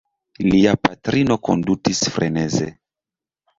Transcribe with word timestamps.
Lia 0.45 0.71
patrino 0.87 1.37
kondutis 1.49 2.03
freneze. 2.17 2.73